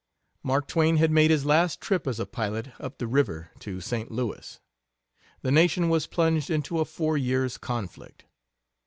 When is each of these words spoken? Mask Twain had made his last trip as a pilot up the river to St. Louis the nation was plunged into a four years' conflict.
Mask 0.43 0.65
Twain 0.65 0.97
had 0.97 1.11
made 1.11 1.29
his 1.29 1.45
last 1.45 1.79
trip 1.79 2.07
as 2.07 2.19
a 2.19 2.25
pilot 2.25 2.69
up 2.81 2.97
the 2.97 3.05
river 3.05 3.51
to 3.59 3.79
St. 3.79 4.09
Louis 4.09 4.59
the 5.43 5.51
nation 5.51 5.89
was 5.89 6.07
plunged 6.07 6.49
into 6.49 6.79
a 6.79 6.85
four 6.85 7.19
years' 7.19 7.59
conflict. 7.59 8.25